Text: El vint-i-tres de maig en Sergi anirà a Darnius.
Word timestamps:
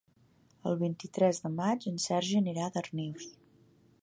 El 0.69 0.79
vint-i-tres 0.79 1.43
de 1.45 1.53
maig 1.59 1.87
en 1.93 2.01
Sergi 2.09 2.41
anirà 2.43 2.67
a 2.71 2.75
Darnius. 2.79 3.31